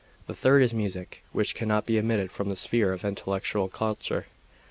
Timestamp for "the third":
0.25-0.63